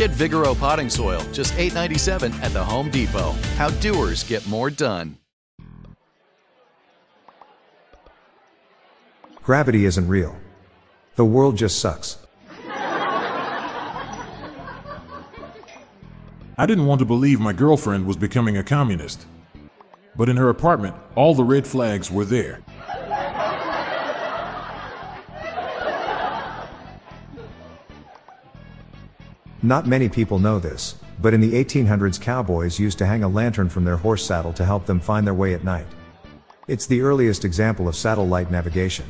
[0.00, 3.32] Get Vigoro potting soil, just $8.97 at the Home Depot.
[3.58, 5.18] How doers get more done.
[9.42, 10.34] Gravity isn't real.
[11.16, 12.16] The world just sucks.
[16.56, 19.26] I didn't want to believe my girlfriend was becoming a communist.
[20.16, 22.60] But in her apartment, all the red flags were there.
[29.62, 33.68] Not many people know this, but in the 1800s, cowboys used to hang a lantern
[33.68, 35.86] from their horse saddle to help them find their way at night.
[36.66, 39.04] It's the earliest example of satellite navigation.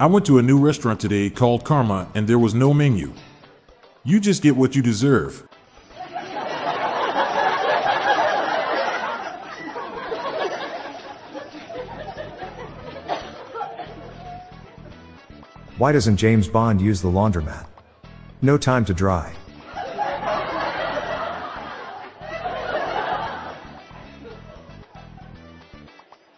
[0.00, 3.12] I went to a new restaurant today called Karma and there was no menu.
[4.02, 5.46] You just get what you deserve.
[15.80, 17.64] Why doesn't James Bond use the laundromat?
[18.42, 19.32] No time to dry.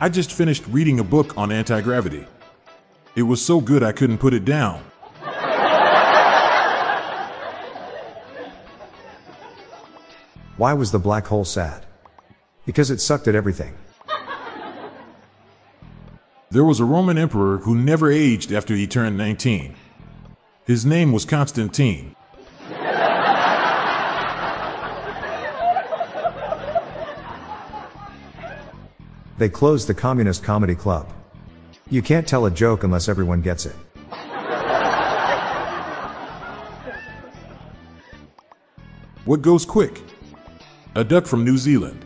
[0.00, 2.28] I just finished reading a book on anti gravity.
[3.16, 4.84] It was so good I couldn't put it down.
[10.58, 11.84] Why was the black hole sad?
[12.66, 13.74] Because it sucked at everything.
[16.54, 19.74] There was a Roman emperor who never aged after he turned 19.
[20.64, 22.14] His name was Constantine.
[29.36, 31.12] They closed the Communist Comedy Club.
[31.90, 33.74] You can't tell a joke unless everyone gets it.
[39.24, 40.02] What goes quick?
[40.94, 42.04] A duck from New Zealand.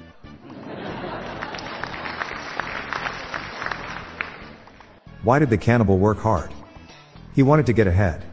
[5.29, 6.51] Why did the cannibal work hard?
[7.35, 8.25] He wanted to get ahead.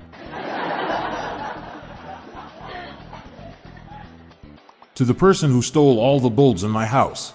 [4.96, 7.34] To the person who stole all the bulbs in my house.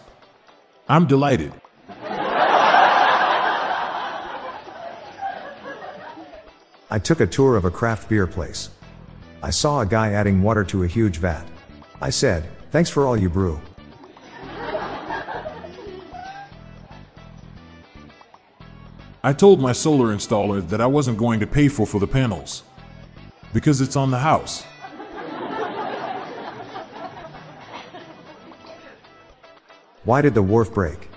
[0.88, 1.52] I'm delighted.
[6.90, 8.70] I took a tour of a craft beer place.
[9.42, 11.46] I saw a guy adding water to a huge vat.
[12.00, 13.60] I said, Thanks for all you brew.
[19.22, 22.62] I told my solar installer that I wasn't going to pay for for the panels.
[23.52, 24.64] Because it's on the house.
[30.04, 31.08] Why did the wharf break?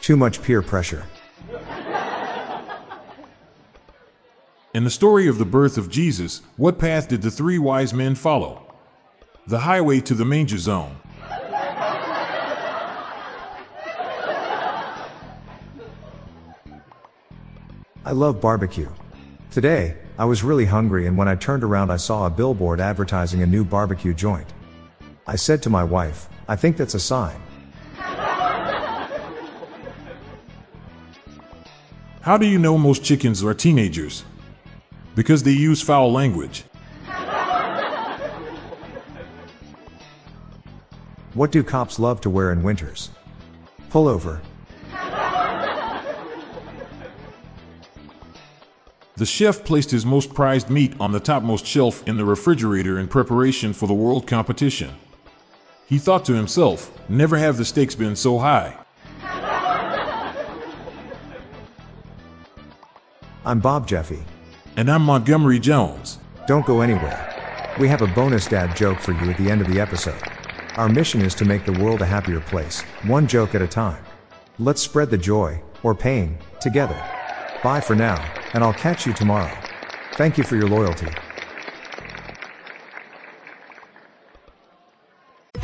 [0.00, 1.06] Too much peer pressure.
[4.74, 8.14] In the story of the birth of Jesus, what path did the three wise men
[8.14, 8.74] follow?
[9.46, 10.96] The highway to the manger zone.
[18.02, 18.88] I love barbecue.
[19.50, 23.42] Today, I was really hungry and when I turned around I saw a billboard advertising
[23.42, 24.46] a new barbecue joint.
[25.26, 27.38] I said to my wife, I think that's a sign.
[32.22, 34.24] How do you know most chickens are teenagers?
[35.14, 36.64] Because they use foul language.
[41.34, 43.10] What do cops love to wear in winters?
[43.90, 44.40] Pullover.
[49.20, 53.06] The chef placed his most prized meat on the topmost shelf in the refrigerator in
[53.06, 54.94] preparation for the world competition.
[55.84, 58.78] He thought to himself, never have the stakes been so high.
[63.44, 64.24] I'm Bob Jeffy.
[64.78, 66.16] And I'm Montgomery Jones.
[66.46, 67.74] Don't go anywhere.
[67.78, 70.22] We have a bonus dad joke for you at the end of the episode.
[70.76, 74.02] Our mission is to make the world a happier place, one joke at a time.
[74.58, 76.96] Let's spread the joy, or pain, together.
[77.62, 79.56] Bye for now, and I'll catch you tomorrow.
[80.14, 81.08] Thank you for your loyalty.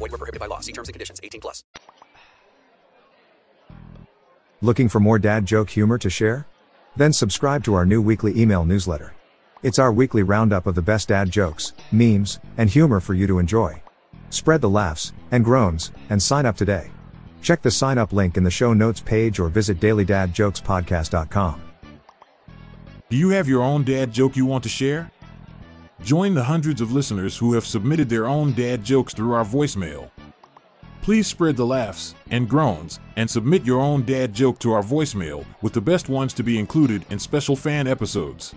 [0.00, 0.60] Void were prohibited by law.
[0.60, 1.20] See terms and conditions.
[1.22, 1.62] 18 plus.
[4.62, 6.46] Looking for more dad joke humor to share?
[6.96, 9.14] Then subscribe to our new weekly email newsletter.
[9.62, 13.38] It's our weekly roundup of the best dad jokes, memes, and humor for you to
[13.38, 13.82] enjoy.
[14.30, 16.90] Spread the laughs and groans and sign up today.
[17.42, 21.62] Check the sign up link in the show notes page or visit dailydadjokespodcast.com.
[23.08, 25.10] Do you have your own dad joke you want to share?
[26.02, 30.10] Join the hundreds of listeners who have submitted their own dad jokes through our voicemail.
[31.02, 35.44] Please spread the laughs and groans and submit your own dad joke to our voicemail,
[35.60, 38.54] with the best ones to be included in special fan episodes.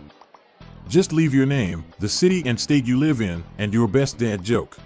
[0.88, 4.44] Just leave your name, the city and state you live in, and your best dad
[4.44, 4.78] joke.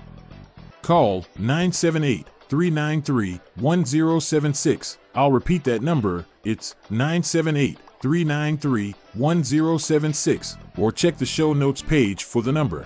[0.81, 4.97] Call 978 393 1076.
[5.13, 6.25] I'll repeat that number.
[6.43, 10.57] It's 978 393 1076.
[10.77, 12.85] Or check the show notes page for the number.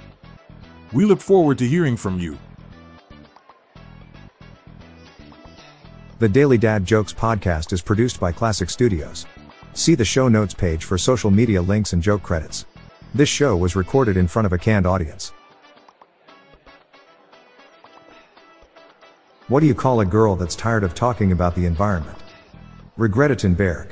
[0.94, 2.38] We look forward to hearing from you.
[6.19, 9.25] The Daily Dad Jokes podcast is produced by Classic Studios.
[9.74, 12.66] See the show notes page for social media links and joke credits.
[13.16, 15.34] This show was recorded in front of a canned audience.
[19.48, 22.18] What do you call a girl that's tired of talking about the environment?
[22.98, 23.92] Regretta Thunberg.